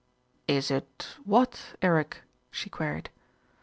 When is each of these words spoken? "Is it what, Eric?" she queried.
"Is 0.47 0.71
it 0.71 1.09
what, 1.25 1.75
Eric?" 1.79 2.23
she 2.49 2.71
queried. 2.71 3.11